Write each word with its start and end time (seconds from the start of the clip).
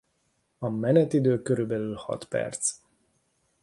A 0.59 0.69
menetidő 0.69 1.41
körülbelül 1.41 1.95
hat 1.95 2.23
perc. 2.25 2.71